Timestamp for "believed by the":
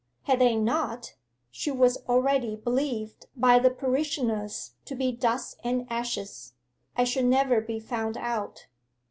2.55-3.69